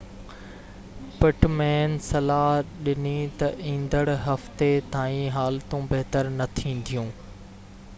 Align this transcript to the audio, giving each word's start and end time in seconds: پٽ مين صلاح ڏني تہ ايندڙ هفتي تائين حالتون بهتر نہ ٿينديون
پٽ 1.17 1.43
مين 1.57 1.93
صلاح 2.05 2.49
ڏني 2.87 3.13
تہ 3.43 3.51
ايندڙ 3.67 4.03
هفتي 4.25 4.71
تائين 4.97 5.31
حالتون 5.37 5.89
بهتر 5.95 6.33
نہ 6.41 6.51
ٿينديون 6.61 7.17